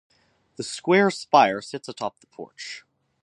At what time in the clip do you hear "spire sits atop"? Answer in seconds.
1.11-2.21